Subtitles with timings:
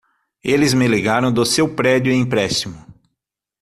[0.43, 2.83] Eles me ligaram do seu prédio e empréstimo.